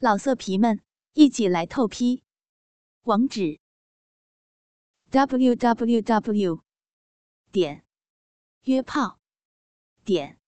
[0.00, 0.80] 老色皮们，
[1.14, 2.22] 一起来透批！
[3.02, 3.58] 网址
[5.10, 6.62] ：w w w
[7.50, 7.84] 点
[8.62, 9.18] 约炮
[10.04, 10.38] 点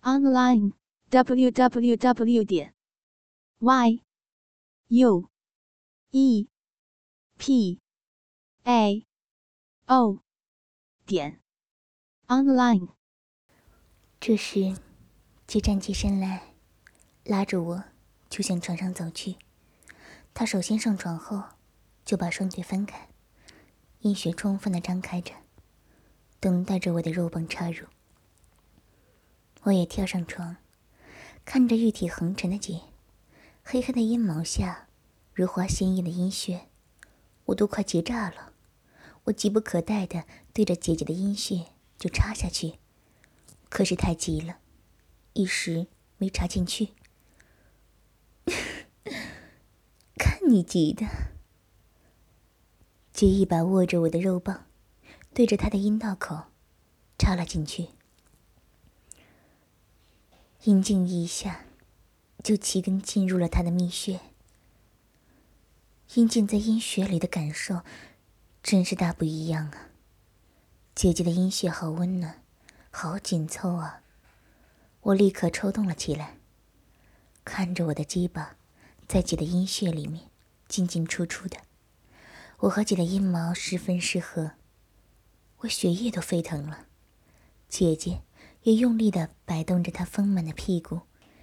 [0.00, 0.72] online
[1.10, 2.74] w w w 点
[3.60, 4.02] y
[4.88, 5.30] u
[6.10, 6.48] e
[7.38, 7.80] p
[8.64, 9.06] a
[9.86, 10.24] o
[11.06, 11.40] 点
[12.26, 12.88] online。
[14.18, 14.76] 这时，
[15.46, 16.52] 杰站起身来，
[17.22, 17.91] 拉着我。
[18.32, 19.36] 就向床上走去，
[20.32, 21.42] 他首先上床后，
[22.02, 23.08] 就把双腿分开，
[24.00, 25.34] 阴穴充分的张开着，
[26.40, 27.84] 等待着我的肉棒插入。
[29.64, 30.56] 我也跳上床，
[31.44, 32.80] 看着玉体横陈的姐，
[33.62, 34.88] 黑黑的阴毛下，
[35.34, 36.68] 如花鲜艳的阴穴，
[37.44, 38.54] 我都快结炸了。
[39.24, 41.66] 我急不可待的对着姐姐的阴穴
[41.98, 42.78] 就插下去，
[43.68, 44.56] 可是太急了，
[45.34, 46.94] 一时没插进去。
[50.18, 51.06] 看你急的，
[53.10, 54.66] 姐一把握着我的肉棒，
[55.32, 56.42] 对着他的阴道口
[57.18, 57.88] 插了进去。
[60.64, 61.64] 阴茎一下
[62.44, 64.20] 就齐根进入了他的蜜穴。
[66.12, 67.80] 阴茎在阴穴里的感受
[68.62, 69.88] 真是大不一样啊！
[70.94, 72.42] 姐姐的阴穴好温暖，
[72.90, 74.02] 好紧凑啊！
[75.00, 76.36] 我立刻抽动了起来。
[77.42, 78.58] 看着我的鸡巴，
[79.08, 80.28] 在姐的阴穴里面
[80.72, 81.58] 进进出出的，
[82.60, 84.52] 我和姐的阴毛十分适合，
[85.58, 86.86] 我血液都沸腾了。
[87.68, 88.22] 姐姐
[88.62, 91.02] 也用力的摆动着她丰满的屁股，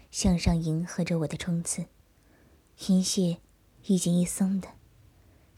[0.10, 1.86] 向上迎合着我的冲刺。
[2.88, 3.38] 阴穴
[3.86, 4.70] 一紧一松的，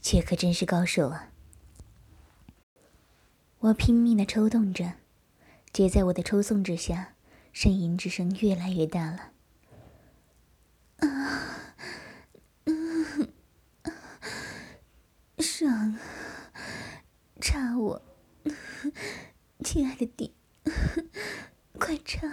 [0.02, 1.32] 姐可真是高手啊！
[3.60, 4.96] 我拼命的抽动着，
[5.72, 7.14] 姐在我的抽送之下，
[7.54, 9.32] 呻吟之声越来越大了。
[10.98, 11.76] 啊，
[12.66, 13.34] 嗯，
[15.40, 15.98] 爽，
[17.40, 18.02] 插我，
[19.64, 20.34] 亲爱的弟，
[21.78, 22.28] 快插！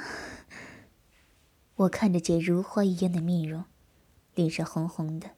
[1.76, 3.64] 我看着姐如花一样的面容，
[4.34, 5.30] 脸上红红的，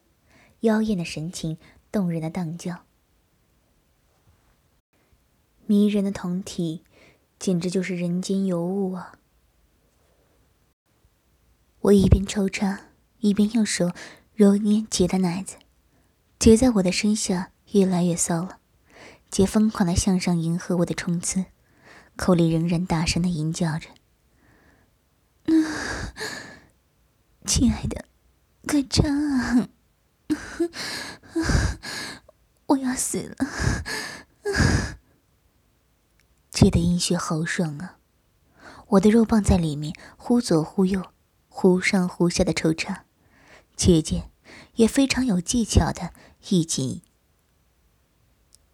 [0.61, 1.59] 妖艳的神情，
[1.91, 2.85] 动人的荡叫，
[5.67, 6.85] 迷人的酮体，
[7.39, 9.19] 简直就是人间尤物啊！
[11.81, 12.83] 我一边抽插。
[13.23, 13.93] 一边用手
[14.35, 15.57] 揉捏姐的奶子，
[16.39, 18.59] 姐在我的身下越来越骚了，
[19.31, 21.45] 姐疯狂的向上迎合我的冲刺，
[22.21, 23.89] 口里仍然大声的吟叫着
[27.49, 28.05] ：“亲爱的，
[28.69, 29.71] 快插啊！
[32.67, 33.37] 我要死了！”
[36.53, 37.97] 姐的阴血好爽啊，
[38.89, 41.13] 我的肉棒在里面忽左忽右、
[41.49, 43.07] 忽上忽下的抽插。
[43.75, 44.29] 姐姐
[44.75, 46.13] 也非常有技巧的，
[46.51, 47.01] 一紧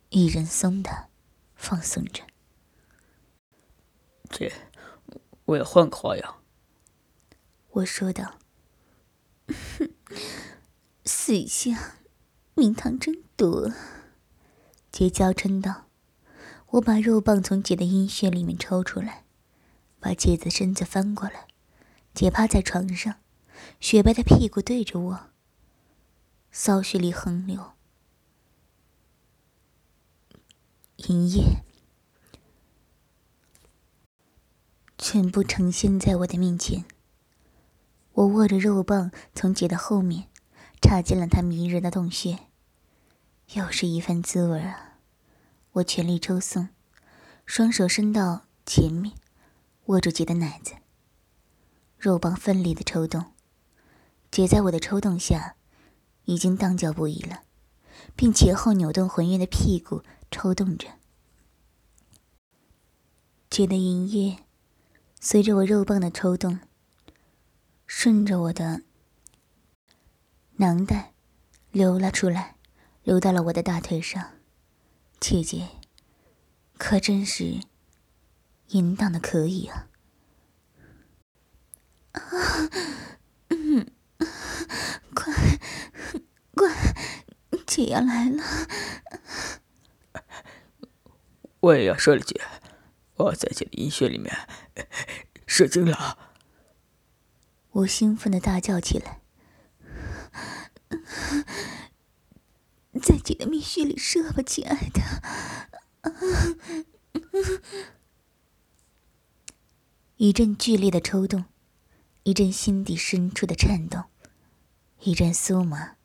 [0.08, 1.10] 一人松的
[1.54, 2.24] 放松着。
[4.30, 4.52] 姐，
[5.44, 6.42] 我要换个花样。
[7.70, 8.38] 我说道
[11.04, 11.78] ：“死相，
[12.54, 13.72] 名堂真多。”
[14.90, 15.86] 姐娇嗔道
[16.72, 19.24] ：“我把肉棒从姐的阴穴里面抽出来，
[20.00, 21.46] 把姐的身子翻过来，
[22.14, 23.16] 姐趴在床上。”
[23.80, 25.30] 雪白的屁股对着我，
[26.50, 27.72] 骚血里横流，
[30.96, 31.64] 银液
[34.98, 36.84] 全部呈现在我的面前。
[38.12, 40.28] 我握着肉棒，从姐的后面
[40.80, 42.38] 插进了她迷人的洞穴，
[43.52, 44.98] 又是一番滋味啊！
[45.72, 46.70] 我全力抽送，
[47.44, 49.14] 双手伸到前面，
[49.86, 50.72] 握住姐的奶子，
[51.98, 53.32] 肉棒奋力的抽动。
[54.30, 55.56] 姐在我的抽动下，
[56.24, 57.42] 已经荡叫不已了，
[58.16, 60.88] 并前后扭动浑圆的屁股，抽动着。
[63.50, 64.38] 姐的银液
[65.28, 66.60] 随着我肉棒的抽动，
[67.84, 68.82] 顺着我的
[70.58, 71.14] 囊袋
[71.72, 72.54] 流了出来，
[73.02, 74.34] 流到了我的大腿上。
[75.18, 75.66] 姐姐
[76.78, 77.58] 可真是
[78.68, 79.88] 淫荡的可以啊！
[82.12, 82.20] 啊，
[83.48, 83.84] 嗯。
[85.12, 85.34] 快，
[86.54, 86.72] 快，
[87.66, 88.44] 姐要来了！
[91.58, 92.40] 我也要射了，姐！
[93.16, 94.48] 我在姐的阴穴里面
[95.46, 96.18] 射精了！
[97.70, 99.20] 我兴奋的大叫起来，
[103.02, 105.02] 在姐的蜜穴里射吧，亲爱的！
[110.16, 111.44] 一阵剧烈的抽动，
[112.22, 114.04] 一阵心底深处的颤动。
[115.00, 115.96] 一阵酥麻，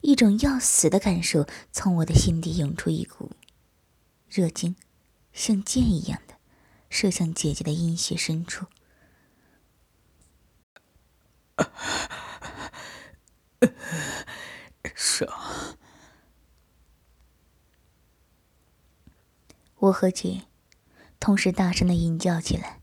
[0.00, 3.30] 一种要死的感受从我的心底涌出一股
[4.28, 4.74] 热精，
[5.32, 6.33] 像箭一样的
[6.94, 8.66] 射向姐姐的阴穴深处。
[14.94, 15.28] 爽！
[19.74, 20.42] 我和姐
[21.18, 22.80] 同时大声的吟叫起来。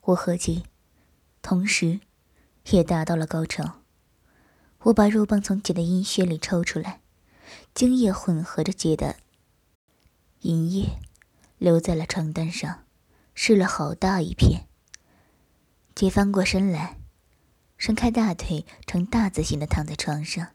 [0.00, 0.64] 我和姐
[1.40, 2.00] 同时
[2.70, 3.82] 也达到了高潮。
[4.80, 7.00] 我把肉棒从姐的阴穴里抽出来，
[7.72, 9.18] 精液混合着姐的
[10.40, 10.98] 银液，
[11.58, 12.83] 留在了床单上，
[13.34, 14.66] 湿了好大一片。
[15.94, 16.98] 姐翻过身来，
[17.76, 20.48] 伸开大腿，呈大字形的躺在床上，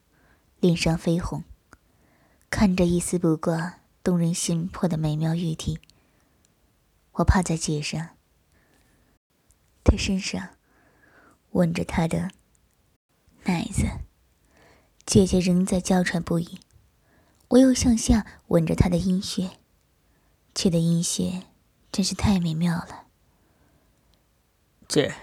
[0.59, 1.43] 脸上绯红，
[2.49, 5.79] 看着一丝不挂、动人心魄的美妙玉体。
[7.13, 8.09] 我趴在姐上，
[9.83, 10.49] 她身上
[11.51, 12.29] 吻着她的
[13.43, 13.85] 奶子。
[15.05, 16.59] 姐姐仍在娇喘不已，
[17.47, 19.49] 我又向下吻着她的阴穴，
[20.53, 21.43] 姐的阴穴
[21.91, 23.07] 真是太美妙了。
[24.87, 25.13] 姐，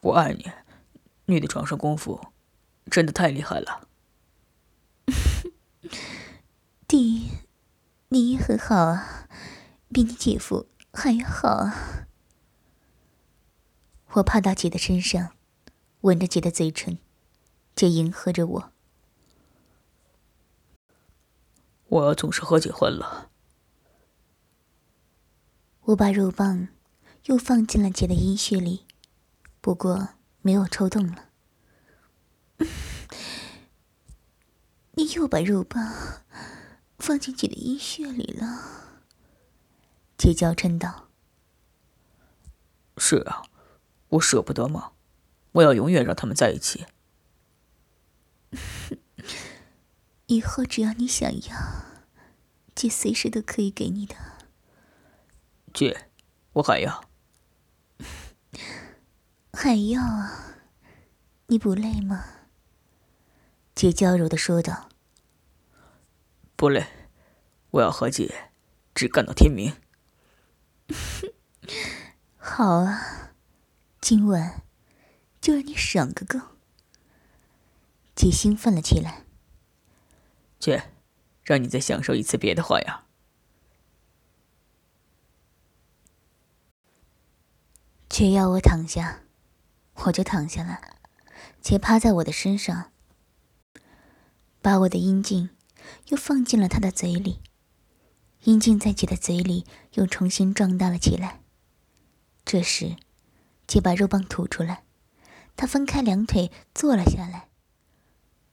[0.00, 0.50] 我爱你，
[1.26, 2.32] 你的床上功夫
[2.90, 3.88] 真的太厉害了。
[6.86, 7.30] 弟，
[8.08, 9.28] 你也很好啊，
[9.92, 12.06] 比你姐夫还要好啊。
[14.12, 15.34] 我趴到姐的身上，
[16.00, 16.98] 吻着姐的嘴唇，
[17.74, 18.72] 姐迎合着我。
[21.88, 23.27] 我要总是和姐混了。
[25.88, 26.68] 我把肉棒
[27.24, 28.84] 又放进了姐的阴穴里，
[29.62, 30.10] 不过
[30.42, 31.30] 没有抽动了。
[34.92, 36.22] 你又把肉棒
[36.98, 39.00] 放进姐的阴穴里了？
[40.18, 41.08] 姐娇嗔道
[42.98, 43.44] ：“是啊，
[44.08, 44.92] 我舍不得嘛，
[45.52, 46.84] 我要永远让他们在一起。
[50.26, 51.56] ”以后只要你想要，
[52.74, 54.14] 姐随时都可以给你的。
[55.72, 56.08] 姐，
[56.54, 57.04] 我还要。
[59.52, 60.56] 还要啊？
[61.46, 62.24] 你不累吗？
[63.74, 64.88] 姐娇柔的说道。
[66.56, 66.86] 不累，
[67.70, 68.50] 我要和姐
[68.94, 69.74] 只干到天明。
[72.36, 73.32] 好啊，
[74.00, 74.62] 今晚
[75.40, 76.40] 就让你爽个够。
[78.14, 79.24] 姐兴奋了起来。
[80.58, 80.90] 姐，
[81.44, 83.04] 让你再享受一次别的花样。
[88.08, 89.20] 姐要我躺下，
[89.94, 90.80] 我就躺下了。
[91.60, 92.90] 姐趴在我的身上，
[94.60, 95.50] 把我的阴茎
[96.08, 97.40] 又放进了她的嘴里。
[98.44, 101.40] 阴茎在姐的嘴里又重新壮大了起来。
[102.44, 102.96] 这时，
[103.66, 104.84] 姐把肉棒吐出来，
[105.56, 107.48] 她分开两腿坐了下来，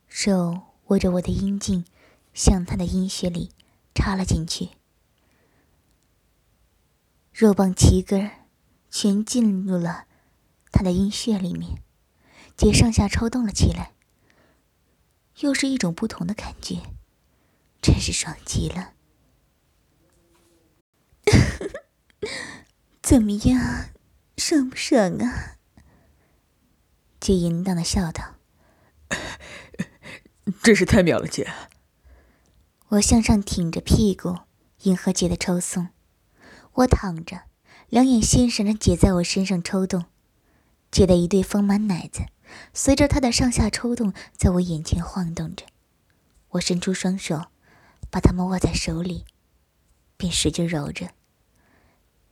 [0.07, 1.86] 手握着我的阴茎。
[2.34, 3.52] 向他的阴穴里
[3.94, 4.72] 插了进去，
[7.31, 8.30] 肉棒齐根
[8.97, 10.06] 全进入了
[10.71, 11.83] 他的阴穴里面，
[12.56, 13.92] 姐上下抽动了起来，
[15.39, 16.77] 又是一种不同的感觉，
[17.81, 18.94] 真是爽极了。
[23.03, 23.89] 怎么样，
[24.38, 25.57] 爽不爽啊？
[27.19, 28.36] 姐淫荡的笑道
[30.63, 31.51] ：“真是太妙了，姐。”
[32.87, 34.37] 我向上挺着屁股，
[34.83, 35.90] 迎合姐的抽送。
[36.75, 37.42] 我躺着，
[37.89, 40.06] 两眼心神的姐在我身上抽动，
[40.89, 42.23] 姐的一对丰满奶子
[42.73, 45.65] 随着她的上下抽动，在我眼前晃动着。
[46.49, 47.45] 我伸出双手，
[48.09, 49.25] 把它们握在手里，
[50.18, 51.09] 便使劲揉着。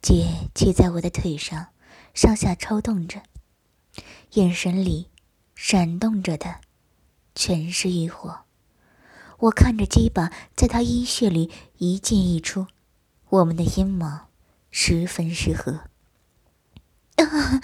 [0.01, 1.67] 姐骑在我的腿上，
[2.13, 3.21] 上下抽动着，
[4.31, 5.09] 眼神里
[5.55, 6.61] 闪动着的
[7.35, 8.39] 全是欲火。
[9.39, 12.67] 我看着鸡巴在他阴穴里一进一出，
[13.29, 14.07] 我们的阴谋
[14.73, 15.81] 十分适合。
[17.17, 17.61] 啊！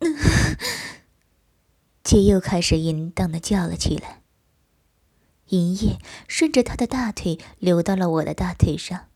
[2.04, 4.20] 姐又开始淫荡的叫了起来。
[5.46, 5.98] 银液
[6.28, 9.08] 顺着他的大腿流到了我的大腿上。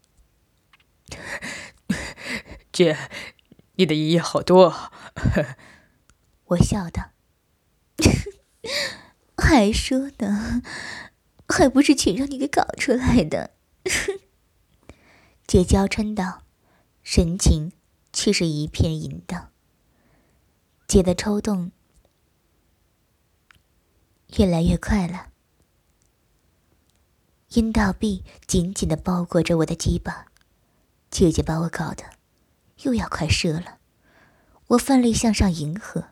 [2.73, 2.96] 姐，
[3.76, 4.68] 你的银液好多。
[4.68, 4.90] 啊
[6.46, 7.11] 我笑道。
[9.37, 10.62] 还说呢。
[11.46, 13.50] 还不是全让你给搞出来的，
[15.46, 16.43] 姐娇嗔道，
[17.04, 17.70] 神情
[18.12, 19.52] 却是一片淫荡。
[20.88, 21.70] 姐的抽动
[24.37, 25.28] 越来越快了，
[27.50, 30.26] 阴道壁紧紧的包裹着我的鸡巴，
[31.11, 32.04] 姐姐把我搞得
[32.82, 33.78] 又要快射了，
[34.68, 36.08] 我奋力向上迎合。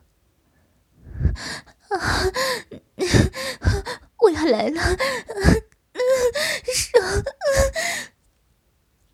[1.89, 1.97] 啊！
[4.21, 4.81] 我要来了！
[6.73, 7.23] 爽！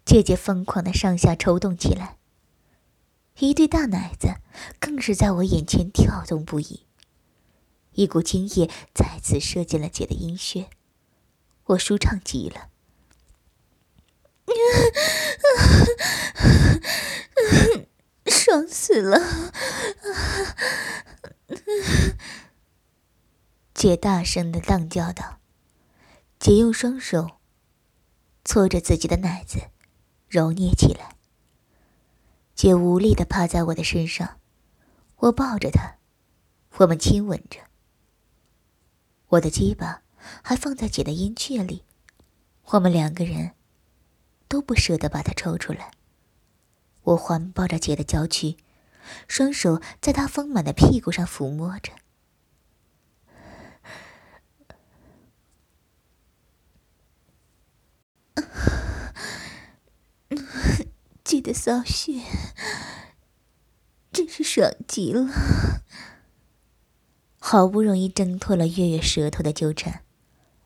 [0.10, 2.18] 姐姐疯狂的上下抽动起来，
[3.38, 4.38] 一对大奶子
[4.80, 6.88] 更是在我眼前跳动不已。
[7.92, 10.72] 一股精液再次射进了姐的阴穴，
[11.66, 12.70] 我舒畅极了。
[18.26, 19.52] 爽死了！
[23.76, 25.38] 姐大声的浪叫道。
[26.40, 27.38] 姐用双手
[28.44, 29.70] 搓着自己的奶子，
[30.30, 31.16] 揉捏起来。
[32.56, 34.38] 姐无力的趴在我的身上，
[35.16, 35.96] 我抱着她，
[36.78, 37.62] 我们亲吻着。
[39.30, 40.02] 我的鸡巴
[40.42, 41.84] 还放在姐的阴穴里，
[42.66, 43.52] 我们两个人
[44.48, 45.92] 都不舍得把它抽出来。
[47.04, 48.58] 我环抱着姐的娇躯，
[49.28, 51.94] 双手在她丰满的屁股上抚摸着。
[61.30, 62.24] 姐的骚穴
[64.12, 65.28] 真是爽极了，
[67.38, 70.04] 好不容易挣脱了月月舌头的纠缠，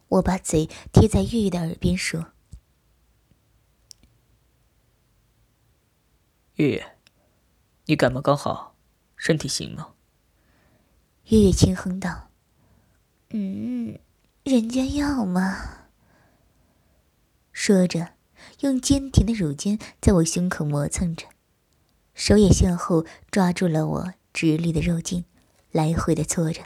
[0.08, 2.28] 我把嘴贴在月月的耳边说
[6.56, 6.96] ：“月月，
[7.88, 8.78] 你感冒刚好，
[9.18, 9.96] 身体行吗？”
[11.28, 12.30] 月月轻哼道
[13.32, 14.00] ：“嗯，
[14.44, 15.90] 人家要嘛。”
[17.52, 18.14] 说着，
[18.64, 21.28] 用坚挺的乳尖在我胸口磨蹭着，
[22.14, 25.26] 手也向后抓住了我直立的肉茎，
[25.70, 26.62] 来回的搓着。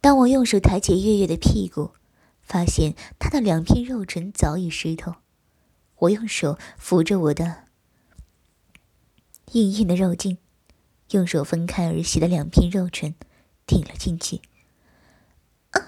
[0.00, 1.90] 当我用手抬起月月的屁股，
[2.40, 5.16] 发现她的两片肉唇早已湿透，
[5.96, 7.64] 我用手扶着我的
[9.50, 10.38] 硬硬的肉茎，
[11.10, 13.16] 用手分开儿媳的两片肉唇，
[13.66, 14.40] 顶了进去。
[15.70, 15.82] 啊，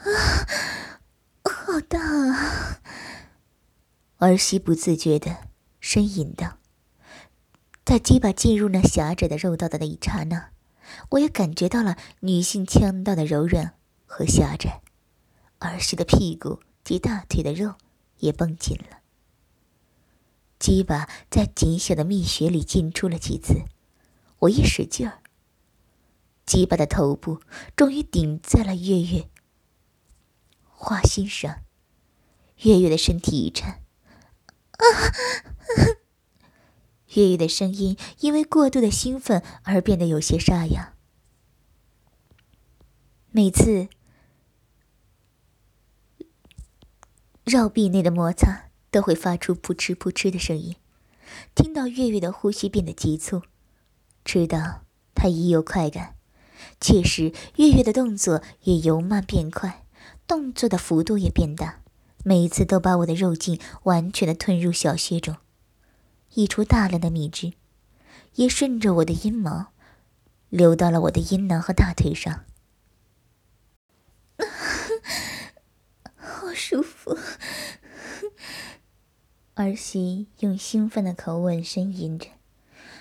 [1.44, 2.80] 好大啊！
[4.18, 5.48] 儿媳不自觉的
[5.82, 6.56] 呻吟道
[7.84, 10.52] ：“在鸡巴进入那狭窄的肉道的那一刹那，
[11.10, 13.74] 我也感觉到了女性腔道的柔软
[14.06, 14.80] 和狭窄。
[15.58, 17.74] 儿媳的屁股及大腿的肉
[18.18, 19.00] 也绷紧了。
[20.58, 23.64] 鸡巴在紧小的蜜穴里进出了几次，
[24.38, 25.18] 我一使劲儿，
[26.46, 27.42] 鸡巴的头部
[27.76, 29.28] 终于顶在了月月
[30.64, 31.58] 花心上。
[32.62, 33.82] 月月的身体一颤。”
[34.78, 34.84] 啊！
[37.14, 40.94] 月月的声音因为过度的兴奋而变得有些沙哑。
[43.30, 43.88] 每次
[47.44, 50.76] 绕壁内的摩擦都会发出扑哧扑哧的声音。
[51.54, 53.42] 听到月月的呼吸变得急促，
[54.24, 56.16] 知道他已有快感。
[56.80, 59.84] 确实，月月的动作也由慢变快，
[60.26, 61.82] 动作的幅度也变大。
[62.28, 65.36] 每一次都把我的肉茎完全的吞入小穴中，
[66.34, 67.52] 溢出大量的蜜汁，
[68.34, 69.68] 也顺着我的阴毛
[70.48, 72.44] 流到了我的阴囊和大腿上。
[76.18, 77.16] 好舒服！
[79.54, 82.26] 儿媳用兴奋的口吻呻吟着，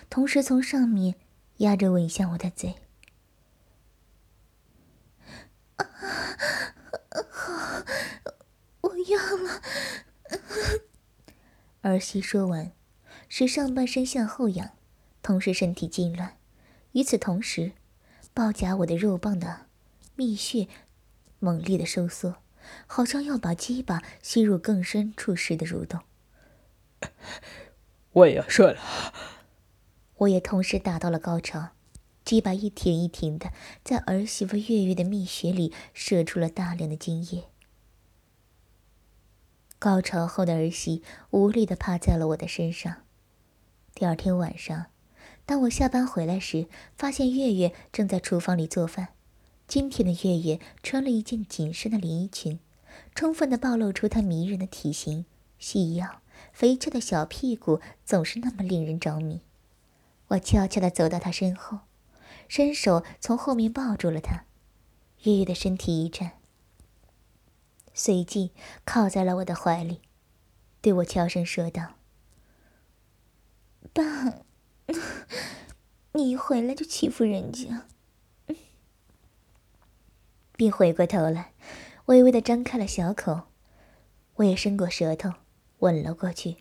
[0.08, 1.16] 同时从上面
[1.58, 2.76] 压着吻向我的嘴。
[9.16, 9.62] 我要了。
[11.82, 12.72] 儿媳说完，
[13.30, 14.72] 使上半身向后仰，
[15.22, 16.32] 同时身体痉挛。
[16.94, 17.74] 与此同时，
[18.34, 19.68] 包夹我的肉棒的
[20.16, 20.68] 蜜穴
[21.40, 22.38] 猛烈的收缩，
[22.88, 26.02] 好像要把鸡巴吸入更深处似的蠕动。
[28.12, 28.80] 我也要射了。
[30.18, 31.70] 我也同时达到了高潮，
[32.24, 33.52] 鸡巴一挺一挺的
[33.84, 37.50] 在儿媳妇月月的蜜穴里射出了大量的精液。
[39.78, 43.04] 高潮后的儿媳无力的趴在了我的身上。
[43.94, 44.88] 第二天晚上，
[45.46, 46.68] 当我下班回来时，
[46.98, 49.10] 发现月月正在厨房里做饭。
[49.68, 52.60] 今天的月月穿了一件紧身的连衣裙，
[53.14, 55.26] 充分的暴露出她迷人的体型、
[55.58, 59.42] 细腰、肥翘的小屁股，总是那么令人着迷。
[60.28, 61.80] 我悄悄的走到她身后，
[62.48, 64.46] 伸手从后面抱住了她。
[65.24, 66.34] 月月的身体一颤。
[67.98, 68.52] 随即
[68.84, 70.02] 靠在了我的怀里，
[70.82, 71.94] 对我悄声说道
[73.94, 74.44] ：“爸，
[76.12, 77.88] 你一回来就欺负人家。”
[80.58, 81.54] 并回过头来，
[82.06, 83.44] 微微的张开了小口，
[84.36, 85.34] 我也伸过舌头
[85.80, 86.58] 吻了过去。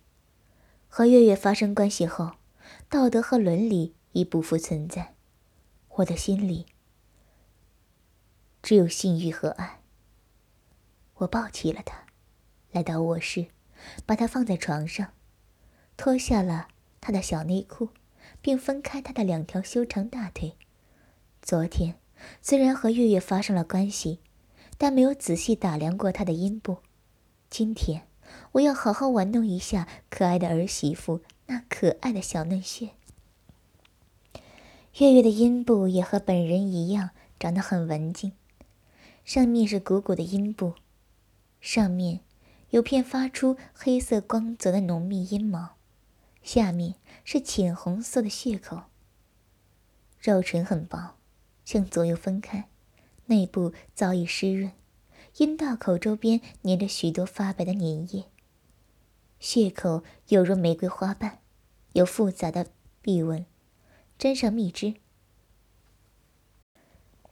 [0.88, 2.32] 和月月发生关系后，
[2.88, 5.14] 道德和伦理已不复存在，
[5.88, 6.66] 我的心里
[8.62, 9.80] 只有性欲和爱。
[11.24, 12.06] 我抱起了他，
[12.70, 13.46] 来到卧室，
[14.06, 15.12] 把他放在床上，
[15.96, 16.68] 脱下了
[17.00, 17.88] 他的小内裤，
[18.40, 20.56] 并分开他的两条修长大腿。
[21.40, 21.96] 昨天
[22.42, 24.20] 虽然和月月发生了关系，
[24.76, 26.78] 但没有仔细打量过他的阴部。
[27.48, 28.06] 今天
[28.52, 32.90] 我要好好玩弄一下可爱的儿媳妇那可爱的小嫩穴。
[34.98, 38.32] 月月的阴部也和本人一样，长得很文静，
[39.24, 40.74] 上面是鼓鼓的阴部。
[41.64, 42.20] 上面
[42.68, 45.76] 有片发出黑色光泽的浓密阴毛，
[46.42, 48.82] 下面是浅红色的血口。
[50.20, 51.16] 肉唇很薄，
[51.64, 52.68] 向左右分开，
[53.24, 54.72] 内部早已湿润，
[55.38, 58.26] 阴道口周边粘着许多发白的粘液。
[59.40, 61.38] 血口犹如玫瑰花瓣，
[61.94, 62.66] 有复杂的
[63.00, 63.46] 壁纹，
[64.18, 64.96] 沾上蜜汁，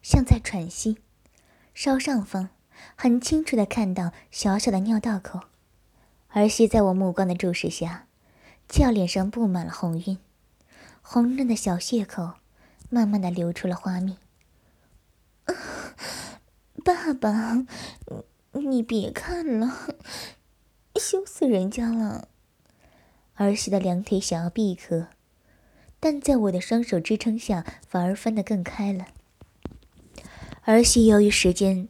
[0.00, 0.96] 像在喘息。
[1.74, 2.48] 稍上方。
[2.96, 5.40] 很清楚的看到小小的尿道口，
[6.28, 8.06] 儿媳在我目光的注视下，
[8.68, 10.18] 俏脸上布满了红晕，
[11.00, 12.34] 红润的小血口
[12.88, 14.18] 慢慢的流出了花蜜。
[16.84, 17.66] 爸爸，
[18.52, 19.96] 你别看了，
[20.96, 22.28] 羞死人家了。
[23.34, 25.08] 儿媳的两腿想要闭合，
[25.98, 29.08] 但在我的双手支撑下，反而分得更开了。
[30.64, 31.88] 儿媳由于时间。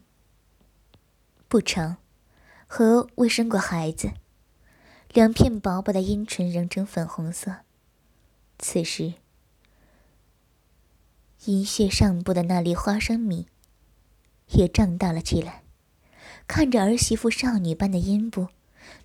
[1.53, 1.97] 不长，
[2.65, 4.13] 和未生过孩子，
[5.11, 7.57] 两片薄薄的阴唇仍呈粉红色。
[8.57, 9.13] 此时，
[11.45, 13.45] 阴穴上部的那粒花生米
[14.47, 15.61] 也胀大了起来。
[16.47, 18.47] 看着儿媳妇少女般的阴部，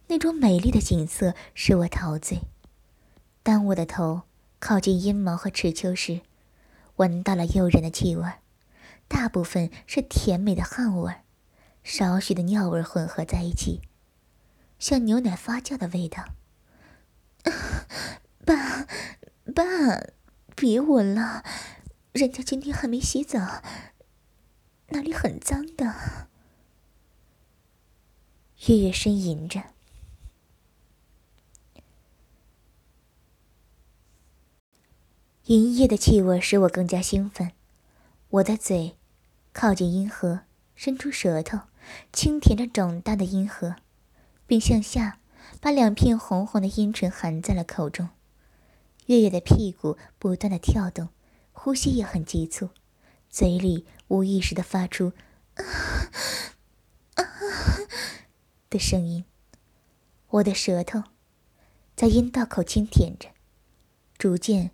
[0.07, 2.40] 那种美丽的景色使我陶醉。
[3.43, 4.23] 当我的头
[4.59, 6.23] 靠近阴毛和齿丘时，
[6.97, 8.25] 闻到了诱人的气味，
[9.07, 11.12] 大部分是甜美的汗味。
[11.88, 13.80] 少许的尿味混合在一起，
[14.78, 16.34] 像牛奶发酵的味道。
[18.45, 18.86] 爸，
[19.54, 19.65] 爸，
[20.54, 21.43] 别闻了，
[22.12, 23.62] 人家今天还没洗澡，
[24.89, 26.28] 那里很脏的。
[28.67, 29.62] 月月呻吟着，
[35.45, 37.52] 银液的气味使我更加兴奋。
[38.28, 38.99] 我的嘴
[39.54, 40.41] 靠近阴核，
[40.75, 41.60] 伸出舌头。
[42.12, 43.76] 轻舔着肿大的阴核，
[44.47, 45.21] 并向下
[45.60, 48.08] 把两片红红的阴唇含在了口中。
[49.06, 51.08] 月月的屁股不断的跳动，
[51.52, 52.71] 呼吸也很急促，
[53.30, 55.12] 嘴里无意识的发出
[55.56, 55.64] “啊
[57.14, 57.25] 啊”
[58.69, 59.25] 的声音。
[60.28, 61.04] 我的舌头
[61.97, 63.30] 在阴道口轻舔着，
[64.19, 64.73] 逐渐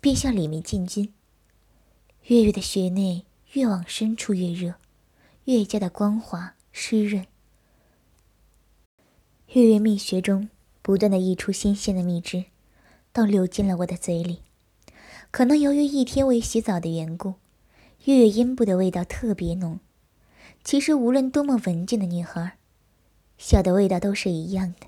[0.00, 1.12] 便向里面进军。
[2.26, 4.74] 月月的穴内越往深处越热。
[5.50, 7.26] 越加的光滑湿润，
[9.48, 10.48] 月月蜜穴中
[10.80, 12.44] 不断的溢出新鲜的蜜汁，
[13.12, 14.42] 都流进了我的嘴里。
[15.32, 17.34] 可能由于一天未洗澡的缘故，
[18.04, 19.80] 月月阴部的味道特别浓。
[20.62, 22.56] 其实无论多么文静的女孩，
[23.36, 24.86] 小的味道都是一样的。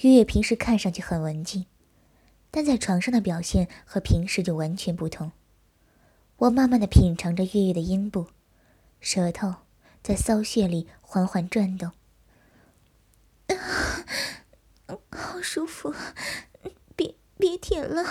[0.00, 1.66] 月月平时看上去很文静，
[2.50, 5.30] 但在床上的表现和平时就完全不同。
[6.38, 8.26] 我慢慢的品尝着月月的阴部。
[9.02, 9.56] 舌头
[10.00, 11.90] 在骚穴里缓缓转动，
[15.10, 15.92] 好舒服，
[16.94, 18.04] 别别舔了。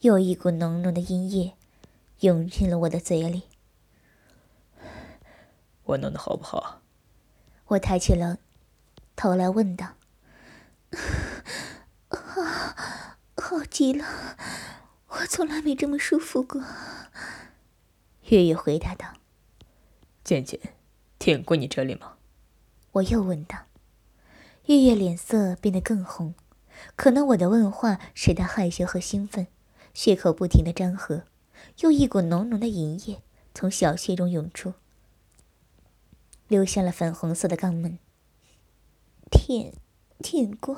[0.00, 1.56] 又一股浓浓的阴液
[2.20, 3.44] 涌进了我的嘴里。
[5.84, 6.82] 我弄的好不好？
[7.66, 8.38] 我抬起了
[9.14, 9.94] 头来问道。
[12.10, 12.42] 好，
[13.36, 14.04] 好极了，
[15.06, 16.60] 我从来没这么舒服过。
[18.30, 19.14] 月月回答道
[20.22, 20.60] ：“渐渐，
[21.18, 22.16] 舔过你这里吗？”
[22.92, 23.56] 我又问道。
[24.66, 26.34] 月月脸色变得更红，
[26.94, 29.46] 可能我的问话使她害羞和兴奋，
[29.94, 31.24] 血口不停的张合，
[31.80, 33.22] 又一股浓浓的银液
[33.54, 34.74] 从小穴中涌出，
[36.48, 37.98] 流向了粉红色的肛门。
[39.30, 39.72] 舔，
[40.18, 40.76] 舔过。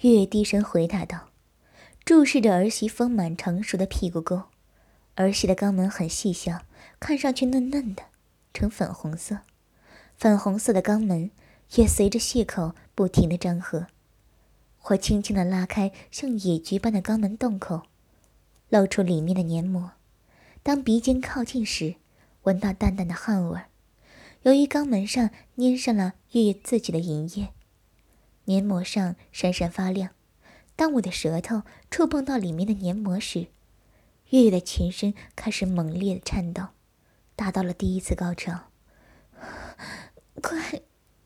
[0.00, 1.30] 月月低声回答道，
[2.04, 4.49] 注视着儿媳丰满成熟的屁股沟。
[5.20, 6.62] 儿媳的肛门很细小，
[6.98, 8.04] 看上去嫩嫩的，
[8.54, 9.40] 呈粉红色。
[10.16, 11.30] 粉红色的肛门
[11.74, 13.88] 也随着血口不停的张合。
[14.84, 17.82] 我轻轻的拉开像野菊般的肛门洞口，
[18.70, 19.92] 露出里面的黏膜。
[20.62, 21.96] 当鼻尖靠近时，
[22.44, 23.60] 闻到淡淡的汗味。
[24.40, 25.28] 由于肛门上
[25.58, 27.50] 粘上了月月自己的银液，
[28.46, 30.12] 黏膜上闪闪发亮。
[30.76, 33.48] 当我的舌头触碰到里面的黏膜时，
[34.30, 36.68] 月月的全身开始猛烈的颤抖，
[37.34, 38.70] 达到了第一次高潮。
[40.40, 40.82] 快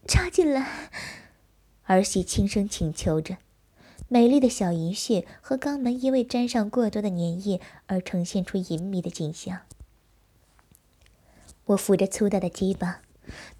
[0.06, 0.90] 插进来！
[1.82, 3.36] 儿媳轻声请求着。
[4.08, 9.60] 美丽的小银穴和肛门因为沾上过多的粘液而呈现出淫靡的景象。
[11.66, 13.02] 我扶着粗大的鸡巴，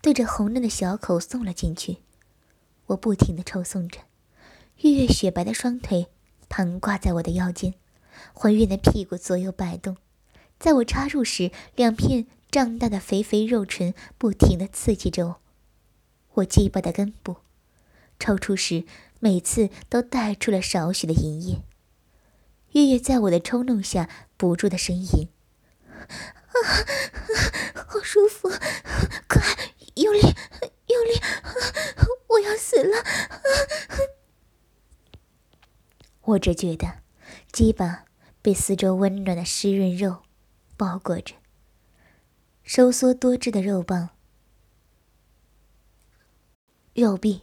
[0.00, 1.98] 对着红嫩的小口送了进去。
[2.87, 4.00] 我不停地抽送着，
[4.78, 6.07] 月月雪白的双腿
[6.48, 7.74] 盘挂在我的腰间，
[8.33, 9.96] 怀孕的屁股左右摆动。
[10.59, 15.40] 在我插入时，两片胀大的肥肥肉唇不停地刺激着我，
[16.35, 17.37] 我鸡巴的根部。
[18.18, 18.85] 抽出时，
[19.18, 21.62] 每次都带出了少许的银液。
[22.72, 25.29] 月月在我的冲动下不住的呻吟
[26.09, 26.55] ：“啊，
[27.87, 28.48] 好舒服！
[29.29, 29.42] 快
[29.96, 31.20] 用力，用力！
[32.29, 33.05] 我要死了！”
[36.22, 37.04] 我只觉得
[37.55, 38.05] 鸡巴
[38.43, 40.25] 被四周温暖的湿润肉
[40.77, 41.37] 包裹着，
[42.64, 44.09] 收缩多汁的肉棒、
[46.95, 47.43] 肉壁。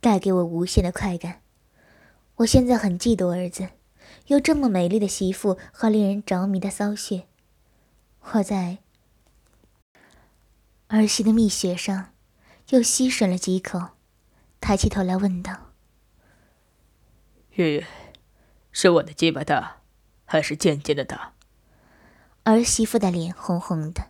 [0.00, 1.40] 带给我无限的快感。
[2.36, 3.70] 我现在很嫉妒儿子，
[4.26, 7.26] 有这么美丽的媳妇和令人着迷的骚穴。
[8.20, 8.78] 我在
[10.88, 12.12] 儿媳的蜜穴上
[12.68, 13.80] 又吸吮了几口，
[14.60, 15.72] 抬起头来问道
[17.56, 17.86] ：“月月，
[18.74, 19.76] 是我的鸡巴大，
[20.26, 21.32] 还是渐渐的大？”
[22.42, 24.08] 儿媳妇的脸红红的，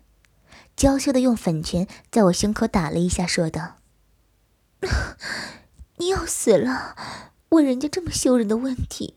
[0.75, 3.77] 娇羞的用粉拳在我胸口打了一下，说道。
[5.99, 6.97] 你要死了！
[7.51, 9.17] 问人家这么羞人的问题。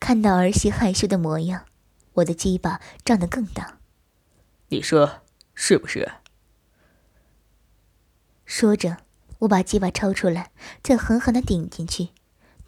[0.00, 1.66] 看到儿媳害羞的模样，
[2.14, 3.78] 我的鸡巴胀得更大。
[4.68, 5.22] 你说
[5.54, 6.12] 是不是？
[8.44, 8.98] 说着，
[9.40, 10.50] 我把鸡巴抽出来，
[10.82, 12.08] 再狠狠的顶进去，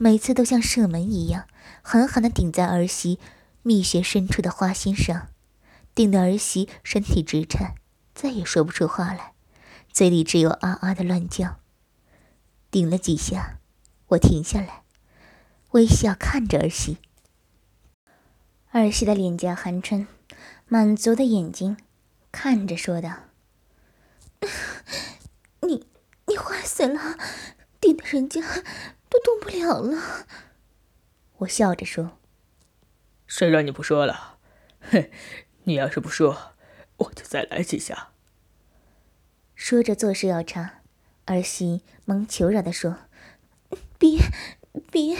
[0.00, 1.48] 每次都像射门一样，
[1.82, 3.18] 狠狠的顶在儿媳
[3.62, 5.28] 蜜穴深处的花心上，
[5.92, 7.74] 顶得儿媳身体直颤，
[8.14, 9.32] 再也说不出话来，
[9.92, 11.58] 嘴里只有啊啊的乱叫。
[12.70, 13.58] 顶了几下，
[14.08, 14.84] 我停下来，
[15.72, 16.98] 微笑看着儿媳。
[18.70, 20.06] 儿媳的脸颊含春，
[20.66, 21.76] 满足的眼睛
[22.30, 23.24] 看着说道
[25.66, 25.86] ：“你
[26.26, 27.18] 你坏死了，
[27.80, 28.40] 顶的人家
[29.08, 30.26] 都动不了了。”
[31.38, 32.18] 我笑着说
[33.26, 34.38] ：“谁让你不说了？
[34.80, 35.10] 哼，
[35.64, 36.52] 你要是不说，
[36.96, 38.12] 我就再来几下。”
[39.54, 40.80] 说着做事要插。
[41.26, 43.00] 儿媳忙求饶的说
[43.98, 44.18] ：“别，
[44.90, 45.14] 别，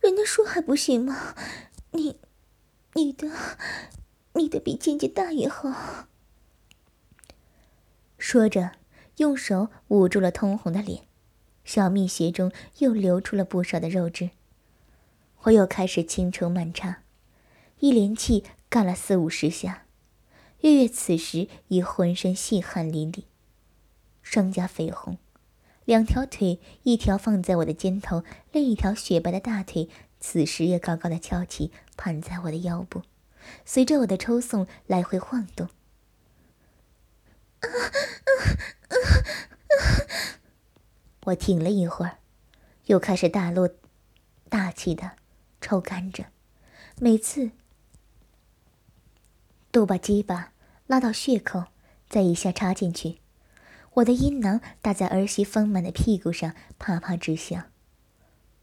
[0.00, 1.36] 人家说还不行吗？
[1.92, 2.18] 你，
[2.94, 3.30] 你的，
[4.32, 6.08] 你的比姐姐大也好。”
[8.18, 8.72] 说着，
[9.18, 11.04] 用手捂住了通红的脸，
[11.70, 14.30] 小蜜穴中又流出了不少的肉汁。
[15.42, 17.02] 我又开始轻抽慢插，
[17.78, 19.84] 一连气干了四五十下。
[20.62, 23.22] 月月此时已浑身细汗淋漓。
[24.20, 25.16] 双颊绯红，
[25.84, 33.02] 两条腿，一条放在我的肩头，另一条雪白的大腿，此时也高高的翘起，盘在我的腰部，
[33.64, 35.68] 随着我的抽送来回晃动。
[41.30, 42.18] 我停了一会儿，
[42.86, 43.70] 又开始大落
[44.48, 45.12] 大气的
[45.60, 46.26] 抽干着，
[46.98, 47.50] 每次
[49.70, 50.52] 都把鸡巴
[50.86, 51.64] 拉到穴口，
[52.08, 53.18] 再一下插进去。
[53.94, 57.64] 我的阴囊打在儿媳丰满的屁股上，啪啪直响。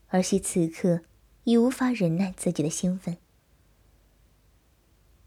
[0.09, 1.01] 儿媳此刻
[1.43, 3.17] 已无法忍耐自己的兴奋，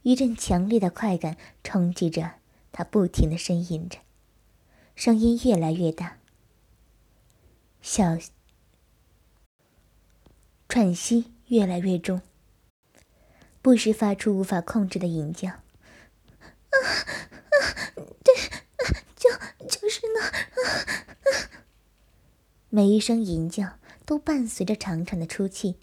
[0.03, 2.33] 一阵强烈的快感冲击着
[2.73, 3.99] 她，不停的呻吟着，
[4.95, 6.17] 声音越来越大，
[7.81, 8.19] 小
[10.69, 12.23] 喘息越来越重，
[13.61, 15.49] 不时发出无法控制的吟叫。
[15.51, 15.59] 啊
[16.71, 18.35] 啊，对。
[19.17, 19.29] 就
[19.67, 21.61] 就是那啊啊，
[22.71, 25.77] 每一声吟叫都伴随着长长的出气，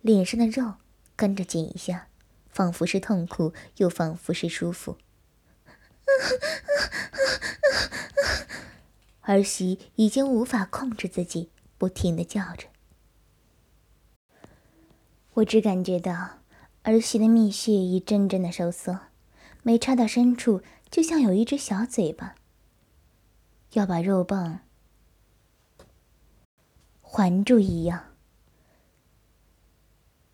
[0.00, 0.74] 脸上的肉
[1.14, 2.08] 跟着紧一下，
[2.48, 4.98] 仿佛是痛苦，又仿佛是舒服。
[9.32, 12.68] 儿媳已经无法控制自己，不停的叫着。
[15.32, 16.40] 我只感觉到
[16.82, 19.00] 儿媳的蜜穴一阵阵的收缩，
[19.62, 22.34] 每插到深处，就像有一只小嘴巴。
[23.72, 24.60] 要把肉棒
[27.00, 28.04] 环住一样，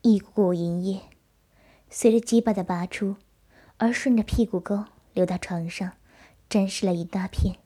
[0.02, 1.02] 一股股银液
[1.88, 3.14] 随着鸡巴的拔出，
[3.76, 5.92] 而顺着屁股沟流到床上，
[6.48, 7.61] 沾湿了一大片。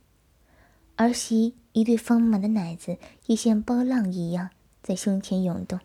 [1.03, 4.51] 儿媳一对丰满的奶子也像波浪一样
[4.85, 5.81] 在胸前涌动。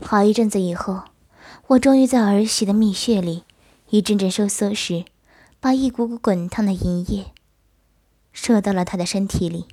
[0.00, 1.02] 好一阵子以后，
[1.66, 3.44] 我终于在儿媳的蜜穴里
[3.90, 5.04] 一阵阵收缩时，
[5.60, 7.32] 把一股股滚烫的银液
[8.32, 9.66] 射到了她的身体里。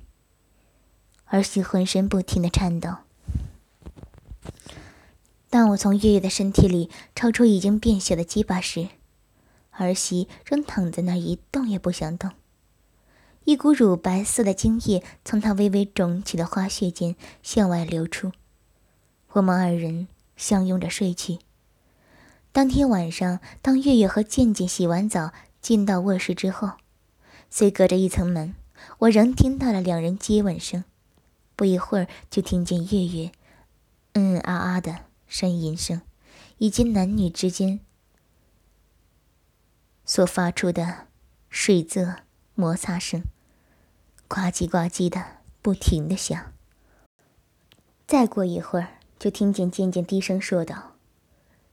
[1.24, 2.90] 儿媳浑身不停的颤抖。
[5.48, 8.88] 当我从月月的身体里抽出已经变小的鸡巴时，
[9.70, 12.32] 儿媳仍躺在那一动也不想动。
[13.48, 18.32] 一股乳白色的精液从她微微肿起的花穴间向外流出。
[19.28, 20.06] 我们二人
[20.36, 21.38] 相拥着睡去。
[22.52, 25.32] 当天晚上，当月月和健健洗完澡
[25.62, 26.72] 进到卧室之后，
[27.48, 28.54] 虽隔着一层门，
[28.98, 30.84] 我仍听到了两人接吻声。
[31.56, 33.32] 不一会儿，就听见月月
[34.12, 36.02] 嗯嗯啊啊的呻吟声，
[36.58, 37.80] 以及男女之间
[40.04, 41.06] 所发出的
[41.48, 42.16] 水渍
[42.54, 43.22] 摩擦声，
[44.28, 46.52] 呱唧呱唧的不停的响。
[48.06, 50.96] 再过一会儿，就听见渐渐低声说道：“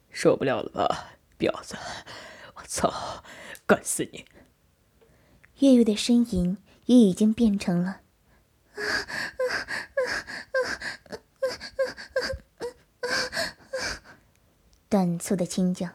[0.09, 1.75] 受不了了吧，婊子！
[2.55, 3.23] 我操，
[3.65, 4.25] 干死你！”
[5.59, 8.01] 月月的呻吟也已经变成了。
[14.87, 15.89] 短促的轻叫，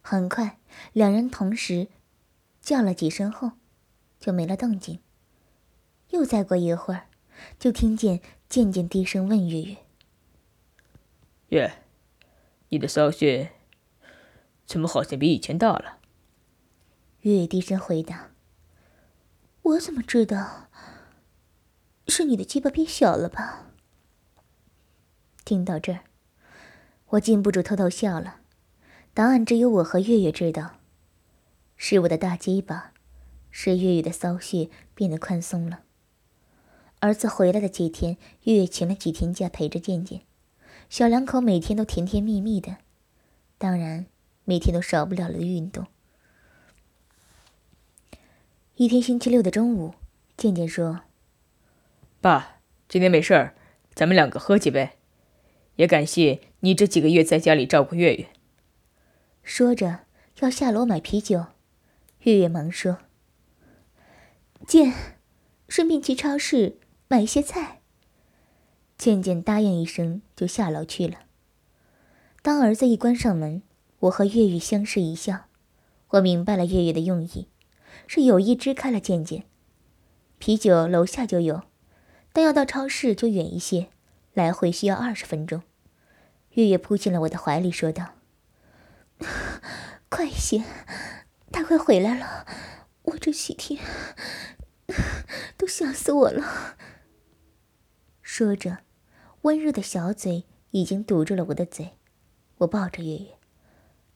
[0.00, 0.58] 很快，
[0.94, 1.88] 两人同时
[2.62, 3.52] 叫了几声后，
[4.18, 5.00] 就没了动静。
[6.10, 7.08] 又再过一会儿，
[7.58, 9.76] 就听见渐渐低声问月月
[11.50, 11.72] ：“月，
[12.68, 13.52] 你的骚穴
[14.64, 15.98] 怎么好像比以前大了？”
[17.22, 18.30] 月月低声回答
[19.62, 20.68] ：“我怎么知道？”
[22.08, 23.72] 是你的鸡巴变小了吧？
[25.44, 26.04] 听到这儿，
[27.08, 28.40] 我禁不住偷偷笑了。
[29.12, 30.78] 答案只有我和月月知道，
[31.76, 32.92] 是我的大鸡巴，
[33.50, 35.82] 使月月的骚穴变得宽松了。
[37.06, 40.22] 儿子回来的几天，月月请了几天假陪着健健，
[40.90, 42.78] 小两口每天都甜甜蜜蜜的，
[43.58, 44.06] 当然
[44.44, 45.86] 每天都少不了了运动。
[48.74, 49.94] 一天星期六的中午，
[50.36, 51.02] 健健说。
[52.20, 52.56] 爸，
[52.88, 53.54] 今天没事儿，
[53.94, 54.90] 咱们两个喝几杯。
[55.76, 58.26] 也感谢你这几个月在家里照顾月月。
[59.44, 60.00] 说着
[60.40, 61.46] 要下楼买啤酒，
[62.22, 62.98] 月月忙说
[64.66, 64.92] ：“健，
[65.68, 67.80] 顺便去超市买一些菜。”
[68.98, 71.20] 渐渐答应一声，就下楼去了。
[72.42, 73.62] 当儿子一关上门，
[74.00, 75.46] 我和月月相视一笑。
[76.08, 77.48] 我明白了月月的用意，
[78.06, 79.44] 是有意支开了渐渐。
[80.38, 81.62] 啤酒楼下就有。
[82.32, 83.88] 但要到超市就远一些，
[84.34, 85.62] 来回需要二十分钟。
[86.50, 88.14] 月月扑进了我的怀里，说道
[90.10, 90.62] ：“快些，
[91.50, 92.46] 他快回来了，
[93.04, 93.82] 我这几天
[95.56, 96.76] 都想死我了。”
[98.28, 98.78] 说着，
[99.42, 101.90] 温热的小嘴已经堵住了我的嘴。
[102.58, 103.38] 我抱着月月，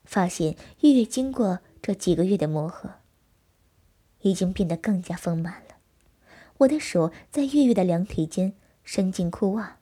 [0.05, 2.95] 发现月月经过这几个月的磨合，
[4.23, 5.77] 已经变得更加丰满了。
[6.59, 9.79] 我的手在月月的两腿间伸进裤袜，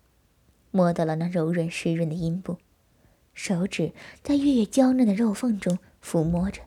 [0.71, 2.59] 摸到了那柔软湿润的阴部，
[3.33, 6.61] 手指在月月娇嫩的肉缝中抚摸着，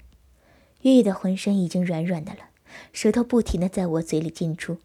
[0.82, 2.39] 月月的浑身已经软软的了，
[2.91, 4.80] 舌头不停的在我嘴里进出。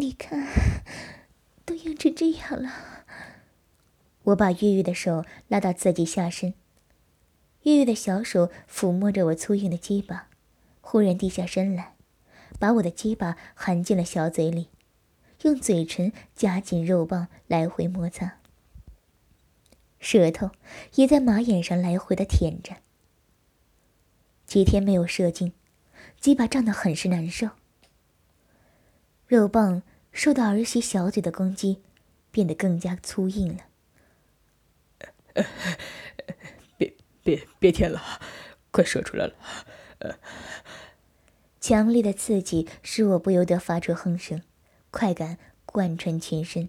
[0.00, 0.46] 你看，
[1.64, 2.72] 都硬成这样了。
[4.22, 6.54] 我把月月的手拉到自己下身，
[7.62, 10.28] 月月的小手抚摸着我粗硬的鸡巴，
[10.80, 11.94] 忽然低下身来。
[12.60, 14.68] 把我的鸡巴含进了小嘴里，
[15.42, 18.38] 用嘴唇夹紧肉棒来回摩擦，
[19.98, 20.50] 舌头
[20.94, 22.76] 也在马眼上来回的舔着。
[24.46, 25.52] 几天没有射精，
[26.20, 27.50] 鸡巴胀得很是难受。
[29.26, 29.82] 肉棒
[30.18, 31.80] 受到儿媳小嘴的攻击，
[32.32, 33.62] 变得更加粗硬了。
[36.76, 38.02] 别别别舔了，
[38.72, 40.18] 快射出来了。
[41.60, 44.42] 强烈的刺激使我不由得发出哼声，
[44.90, 46.68] 快感贯穿全身，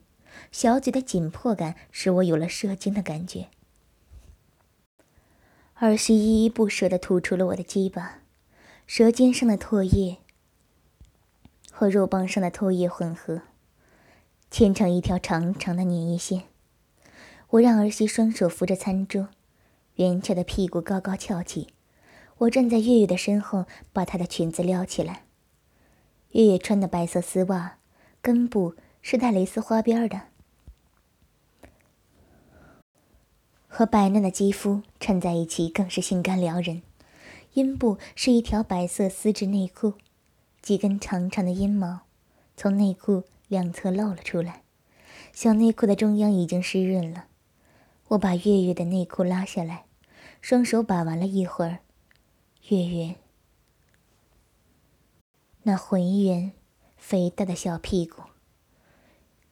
[0.51, 3.47] 小嘴的紧迫感使我有了射精的感觉。
[5.73, 8.19] 儿媳依依不舍地吐出了我的鸡巴，
[8.85, 10.19] 舌尖上的唾液
[11.79, 13.43] 和肉棒上的唾液混合，
[14.51, 16.43] 牵成一条长长的粘液线。
[17.51, 19.29] 我让儿媳双手扶着餐桌，
[19.95, 21.69] 圆翘的屁股高高翘起。
[22.39, 25.23] 我站在月月的身后，把她的裙子撩起来。
[26.31, 27.77] 月月穿的白色丝袜，
[28.21, 30.23] 根部是带蕾丝花边的，
[33.69, 36.81] 和白嫩的肌肤衬在一起，更是性感撩人。
[37.53, 39.93] 阴部是一条白色丝质内裤，
[40.61, 42.01] 几根长长的阴毛
[42.55, 44.63] 从内裤两侧露了出来。
[45.33, 47.27] 小内裤的中央已经湿润了。
[48.09, 49.85] 我把月月的内裤拉下来，
[50.41, 51.79] 双手把玩了一会儿，
[52.69, 53.15] 月月
[55.63, 56.53] 那浑圆、
[56.97, 58.23] 肥大的小屁股，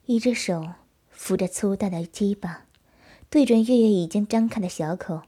[0.05, 0.73] 一只手
[1.09, 2.65] 扶着粗大的鸡巴，
[3.29, 5.21] 对准月月已经张开的小口，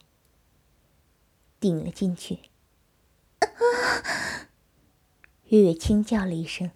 [1.59, 2.39] 顶了进去。
[5.49, 6.69] 月月轻叫了一声，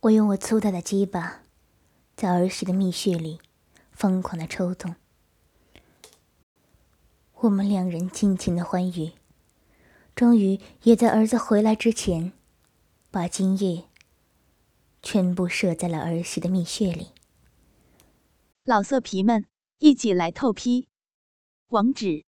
[0.00, 1.42] 我用我粗大的鸡巴
[2.16, 3.40] 在儿时的蜜穴里。
[3.92, 4.96] 疯狂的抽动，
[7.34, 9.12] 我们两人尽情的欢愉，
[10.14, 12.32] 终于也在儿子回来之前，
[13.10, 13.84] 把精液
[15.02, 17.08] 全部射在了儿时的蜜穴里。
[18.64, 19.44] 老色皮们，
[19.80, 20.88] 一起来透批，
[21.68, 22.24] 网址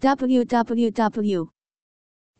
[0.00, 1.53] ：w w w